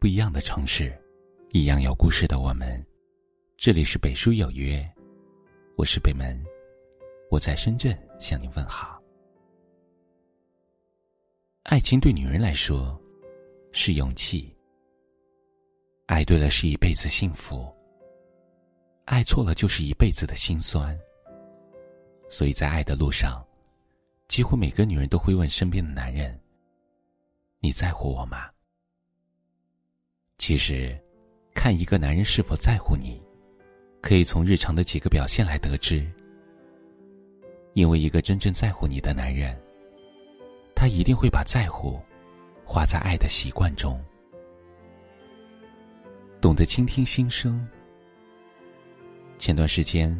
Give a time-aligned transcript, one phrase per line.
[0.00, 0.98] 不一样的城市，
[1.50, 2.82] 一样有故事的我们。
[3.58, 4.82] 这里是北书有约，
[5.76, 6.42] 我是北门，
[7.30, 8.98] 我在深圳向您问好。
[11.64, 12.98] 爱情对女人来说
[13.72, 14.56] 是勇气，
[16.06, 17.70] 爱对了是一辈子幸福，
[19.04, 20.98] 爱错了就是一辈子的心酸。
[22.30, 23.46] 所以在爱的路上，
[24.28, 26.40] 几乎每个女人都会问身边的男人
[27.60, 28.50] ：“你在乎我吗？”
[30.40, 30.98] 其实，
[31.52, 33.20] 看一个男人是否在乎你，
[34.00, 36.10] 可以从日常的几个表现来得知。
[37.74, 39.54] 因为一个真正在乎你的男人，
[40.74, 42.00] 他一定会把在乎
[42.64, 44.02] 花在爱的习惯中，
[46.40, 47.68] 懂得倾听心声。
[49.36, 50.18] 前段时间，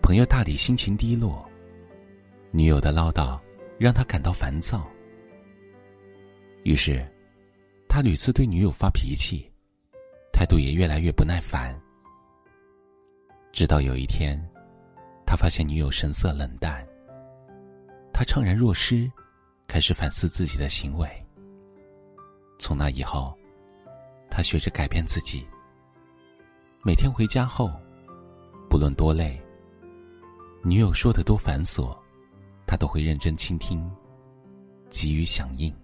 [0.00, 1.44] 朋友大理心情低落，
[2.52, 3.36] 女友的唠叨
[3.80, 4.88] 让他感到烦躁，
[6.62, 7.04] 于是。
[7.92, 9.50] 他屡次对女友发脾气，
[10.32, 11.76] 态度也越来越不耐烦。
[13.50, 14.40] 直到有一天，
[15.26, 16.86] 他发现女友神色冷淡，
[18.12, 19.10] 他怅然若失，
[19.66, 21.10] 开始反思自己的行为。
[22.60, 23.36] 从那以后，
[24.30, 25.44] 他学着改变自己。
[26.84, 27.68] 每天回家后，
[28.70, 29.36] 不论多累，
[30.62, 31.98] 女友说的多繁琐，
[32.68, 33.84] 他都会认真倾听，
[34.88, 35.74] 给予响应。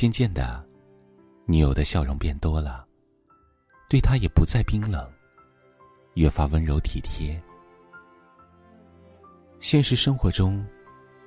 [0.00, 0.66] 渐渐的，
[1.44, 2.86] 女友的笑容变多了，
[3.86, 5.06] 对他也不再冰冷，
[6.14, 7.38] 越发温柔体贴。
[9.58, 10.66] 现实生活中，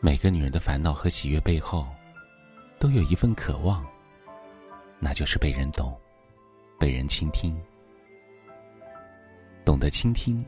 [0.02, 1.86] 每个女人的烦恼和喜悦背后，
[2.80, 3.86] 都有一份渴望，
[5.00, 5.96] 那就是被人懂，
[6.80, 7.56] 被人倾听。
[9.64, 10.44] 懂得倾听，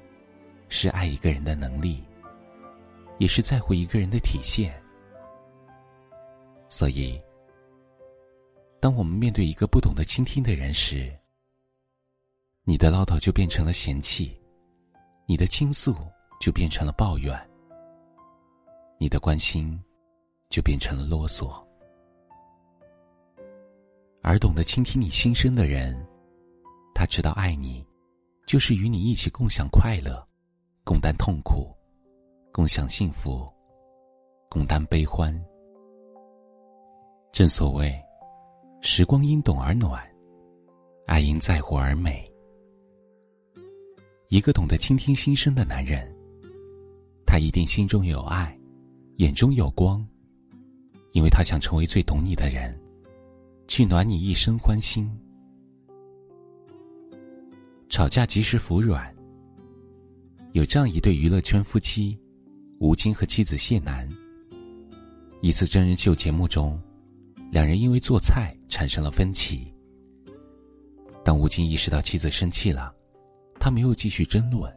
[0.67, 2.03] 是爱一个人的能力，
[3.19, 4.73] 也是在乎一个人的体现。
[6.69, 7.21] 所以。
[8.85, 11.11] 当我们面对一个不懂得倾听的人时，
[12.65, 14.39] 你的唠叨就变成了嫌弃，
[15.25, 15.95] 你的倾诉
[16.39, 17.35] 就变成了抱怨，
[18.99, 19.83] 你的关心
[20.51, 21.65] 就变成了啰嗦。
[24.21, 25.99] 而懂得倾听你心声的人，
[26.93, 27.83] 他知道爱你，
[28.45, 30.23] 就是与你一起共享快乐，
[30.83, 31.75] 共担痛苦，
[32.51, 33.51] 共享幸福，
[34.47, 35.35] 共担悲欢。
[37.31, 37.99] 正所谓。
[38.87, 39.99] 时光因懂而暖，
[41.07, 42.23] 爱因在乎而美。
[44.29, 46.07] 一个懂得倾听心声的男人，
[47.25, 48.55] 他一定心中有爱，
[49.15, 50.07] 眼中有光，
[51.13, 52.79] 因为他想成为最懂你的人，
[53.67, 55.09] 去暖你一生欢心。
[57.89, 59.11] 吵架及时服软。
[60.53, 62.15] 有这样一对娱乐圈夫妻，
[62.79, 64.07] 吴京和妻子谢楠。
[65.41, 66.79] 一次真人秀节目中。
[67.51, 69.73] 两人因为做菜产生了分歧。
[71.23, 72.93] 当吴京意识到妻子生气了，
[73.59, 74.71] 他没有继续争论，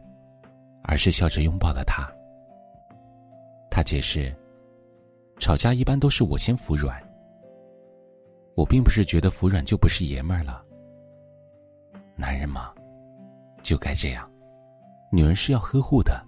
[0.83, 2.11] 而是笑着拥抱了她。
[3.69, 4.35] 他解释
[5.39, 6.99] ：“吵架一般都是我先服软。
[8.55, 10.65] 我并不是觉得服软就不是爷们儿了。
[12.15, 12.73] 男人嘛，
[13.61, 14.29] 就该这样，
[15.11, 16.19] 女人是要呵护的。”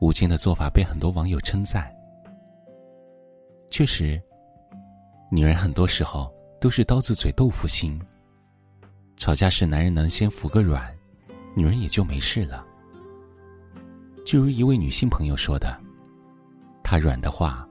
[0.00, 1.92] 吴京的做法被很多网友称赞。
[3.70, 4.20] 确实。
[5.30, 8.00] 女人很多时候都是刀子嘴豆腐心。
[9.18, 10.90] 吵架时，男人能先服个软，
[11.54, 12.64] 女人也就没事了。
[14.24, 15.78] 就如一位女性朋友说的
[16.82, 17.68] ：“她软的话，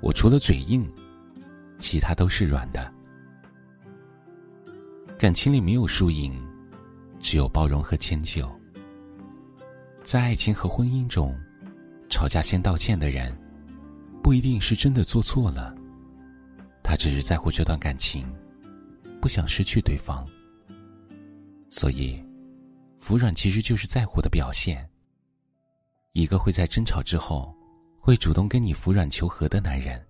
[0.00, 0.90] 我除了嘴硬，
[1.78, 2.92] 其他都是软的。”
[5.16, 6.34] 感情里没有输赢，
[7.20, 8.50] 只有包容和迁就。
[10.02, 11.38] 在爱情和婚姻中，
[12.10, 13.32] 吵架先道歉的人，
[14.22, 15.72] 不一定是真的做错了。
[16.84, 18.30] 他只是在乎这段感情，
[19.20, 20.24] 不想失去对方。
[21.70, 22.22] 所以，
[22.98, 24.88] 服软其实就是在乎的表现。
[26.12, 27.52] 一个会在争吵之后，
[27.98, 30.06] 会主动跟你服软求和的男人，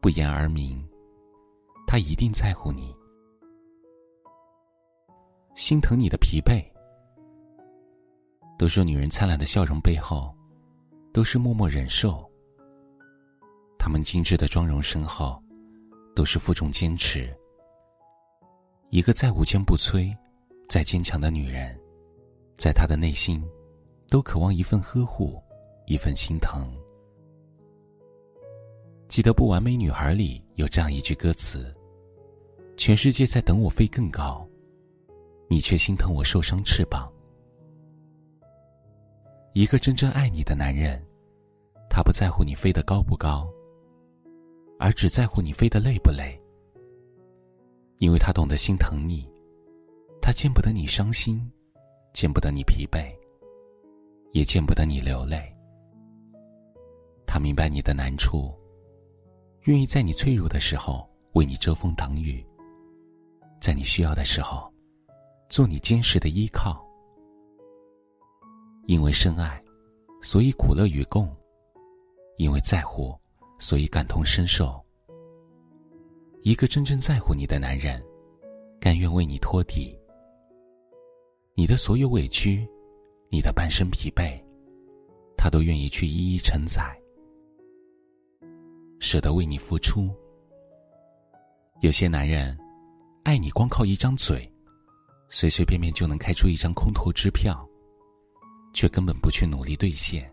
[0.00, 0.86] 不言而明，
[1.86, 2.94] 他一定在乎你，
[5.56, 6.62] 心疼你的疲惫。
[8.58, 10.32] 都说女人灿烂的笑容背后，
[11.12, 12.24] 都是默默忍受。
[13.78, 15.42] 她们精致的妆容身后。
[16.16, 17.30] 都是负重坚持。
[18.88, 20.16] 一个再无坚不摧、
[20.66, 21.78] 再坚强的女人，
[22.56, 23.44] 在她的内心，
[24.08, 25.40] 都渴望一份呵护，
[25.86, 26.74] 一份心疼。
[29.08, 31.72] 记得《不完美女孩》里有这样一句歌词
[32.78, 34.48] ：“全世界在等我飞更高，
[35.48, 37.12] 你却心疼我受伤翅膀。”
[39.52, 41.04] 一个真正爱你的男人，
[41.90, 43.46] 他不在乎你飞得高不高。
[44.78, 46.38] 而只在乎你飞得累不累，
[47.98, 49.28] 因为他懂得心疼你，
[50.20, 51.40] 他见不得你伤心，
[52.12, 53.10] 见不得你疲惫，
[54.32, 55.50] 也见不得你流泪。
[57.26, 58.54] 他明白你的难处，
[59.62, 62.44] 愿意在你脆弱的时候为你遮风挡雨，
[63.60, 64.72] 在你需要的时候，
[65.48, 66.84] 做你坚实的依靠。
[68.84, 69.60] 因为深爱，
[70.22, 71.26] 所以苦乐与共；
[72.36, 73.18] 因为在乎，
[73.58, 74.80] 所以感同身受。
[76.42, 78.02] 一个真正在乎你的男人，
[78.80, 79.98] 甘愿为你托底。
[81.54, 82.68] 你的所有委屈，
[83.30, 84.40] 你的半生疲惫，
[85.36, 86.96] 他都愿意去一一承载，
[89.00, 90.14] 舍得为你付出。
[91.80, 92.56] 有些男人，
[93.24, 94.50] 爱你光靠一张嘴，
[95.28, 97.68] 随随便便就能开出一张空头支票，
[98.72, 100.30] 却根本不去努力兑现。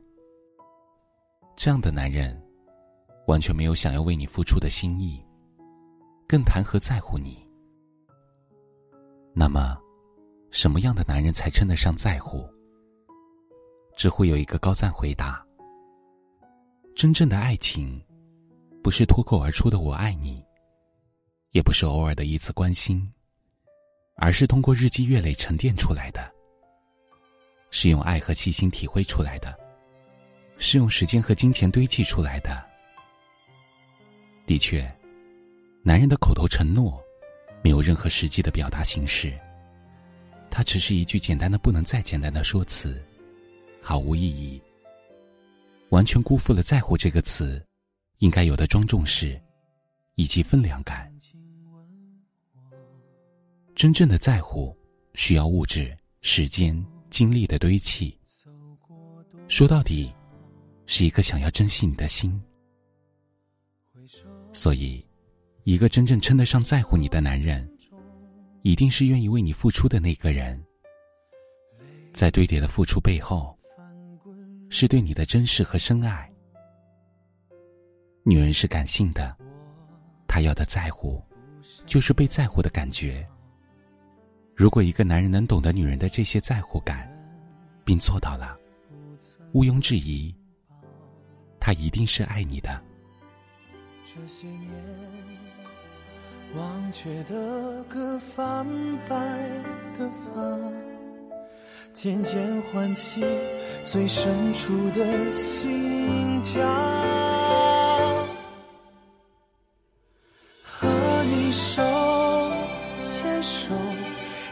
[1.56, 2.40] 这样的男人，
[3.28, 5.24] 完全没有想要为你付出的心意。
[6.28, 7.48] 更谈何在乎你？
[9.34, 9.78] 那么，
[10.52, 12.48] 什么样的男人才称得上在乎？
[13.96, 15.46] 只会有一个高赞回答：
[16.96, 18.04] 真正的爱情，
[18.82, 20.44] 不是脱口而出的“我爱你”，
[21.52, 23.08] 也不是偶尔的一次关心，
[24.16, 26.32] 而是通过日积月累沉淀出来的，
[27.70, 29.56] 是用爱和细心体会出来的，
[30.58, 32.73] 是用时间和金钱堆砌出来的。
[34.46, 34.90] 的确。
[35.86, 37.04] 男人的口头承诺，
[37.62, 39.38] 没有任何实际的表达形式。
[40.50, 43.04] 它只是一句简单的不能再简单的说辞，
[43.82, 44.62] 毫无意义，
[45.90, 47.62] 完全辜负了“在乎”这个词
[48.20, 49.38] 应该有的庄重式
[50.16, 51.12] 以及分量感。
[53.76, 54.74] 真正的在乎，
[55.16, 58.18] 需要物质、时间、精力的堆砌。
[59.50, 60.14] 说到底，
[60.86, 62.42] 是一个想要珍惜你的心。
[64.54, 65.06] 所以。
[65.66, 67.66] 一个真正称得上在乎你的男人，
[68.64, 70.62] 一定是愿意为你付出的那个人。
[72.12, 73.58] 在堆叠的付出背后，
[74.70, 76.30] 是对你的珍视和深爱。
[78.24, 79.34] 女人是感性的，
[80.28, 81.24] 她要的在乎，
[81.86, 83.26] 就是被在乎的感觉。
[84.54, 87.10] 如果一个男人能懂得女人的这些在乎感，
[87.86, 88.60] 并做到了，
[89.54, 90.36] 毋庸置疑，
[91.58, 92.84] 他一定是爱你的。
[94.04, 94.70] 这些年。
[96.56, 98.64] 忘却的歌，泛
[99.10, 99.18] 白
[99.98, 100.42] 的发，
[101.92, 103.26] 渐渐唤起
[103.84, 106.62] 最深处的心跳。
[110.64, 110.88] 和
[111.24, 111.82] 你手
[112.96, 113.74] 牵手，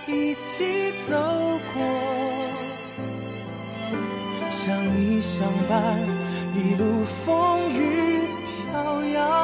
[0.08, 1.16] 一起走
[1.72, 1.84] 过，
[4.50, 6.00] 相依相伴，
[6.56, 8.28] 一路风雨
[8.72, 9.41] 飘摇。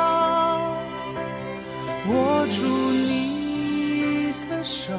[2.49, 4.93] 住你的手，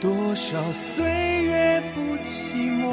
[0.00, 2.84] 多少岁月不寂寞，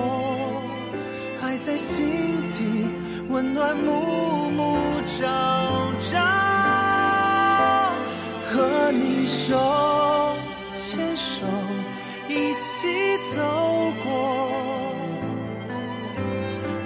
[1.41, 2.05] 爱在心
[2.53, 2.85] 底
[3.29, 5.25] 温暖，暮暮朝
[5.99, 6.17] 朝。
[8.49, 9.55] 和你手
[10.71, 11.45] 牵手，
[12.27, 13.41] 一起走
[14.03, 14.09] 过，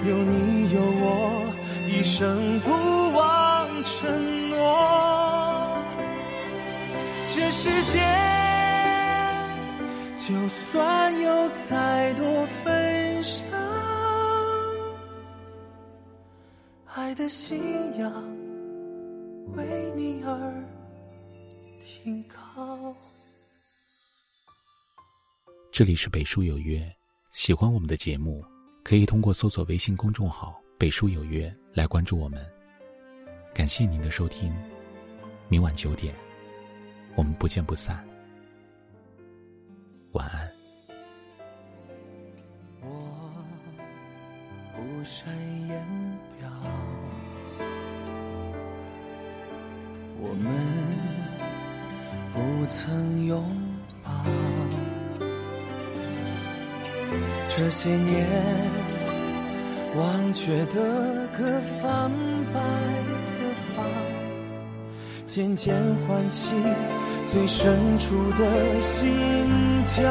[0.04, 1.44] 有你有我，
[1.88, 2.70] 一生不
[3.16, 3.68] 忘
[7.52, 8.00] 世界，
[10.16, 13.58] 就算有再多纷扰，
[16.86, 17.60] 爱的信
[17.98, 18.10] 仰
[19.48, 20.64] 为你而
[21.84, 22.94] 停靠。
[25.70, 26.90] 这里是北书有约，
[27.32, 28.42] 喜欢我们的节目，
[28.82, 32.42] 可以通过搜索微信公众号“北书有约”来关注我们。
[33.52, 34.50] 感谢您的收听，
[35.50, 36.14] 明晚九点。
[37.14, 38.02] 我们不见不散，
[40.12, 40.50] 晚安。
[42.80, 42.88] 我
[44.74, 45.28] 不善
[45.68, 46.48] 言表，
[50.18, 50.52] 我们
[52.32, 53.44] 不曾拥
[54.02, 54.10] 抱。
[57.48, 58.26] 这些年
[59.96, 62.10] 忘却的歌，泛
[62.54, 62.60] 白
[63.38, 63.84] 的发，
[65.26, 65.76] 渐渐
[66.06, 66.54] 唤起。
[67.32, 69.08] 最深处的心
[69.86, 70.02] 跳，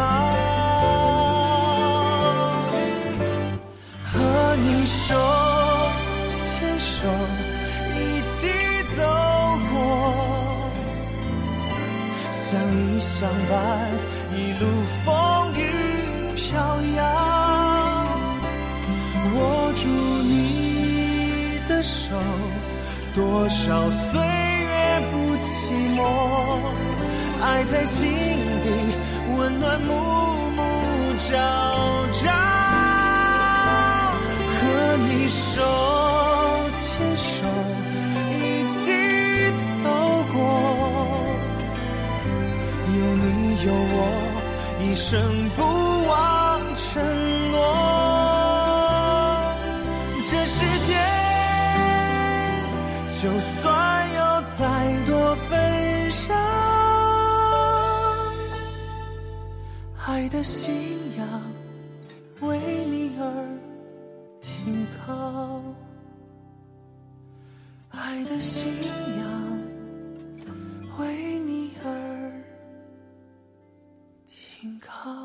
[4.04, 5.14] 和你手
[6.34, 7.08] 牵手，
[7.96, 8.48] 一起
[8.96, 9.04] 走
[9.72, 9.78] 过，
[12.32, 13.88] 相依相伴，
[14.36, 14.66] 一路
[15.06, 15.62] 风雨
[16.36, 16.58] 飘
[16.96, 17.00] 摇，
[19.36, 19.88] 握住
[20.24, 22.18] 你的手，
[23.14, 25.52] 多少岁月不寂
[25.96, 26.02] 寞。
[27.42, 28.10] 爱在心
[28.64, 28.70] 底，
[29.36, 30.62] 温暖暮暮
[31.18, 32.30] 朝朝。
[34.54, 35.62] 和你手
[60.32, 60.74] 的信
[61.18, 61.28] 仰
[62.40, 63.60] 为你而
[64.40, 65.62] 停靠
[67.90, 69.60] 爱的信仰
[70.98, 72.44] 为你而
[74.26, 75.21] 停靠。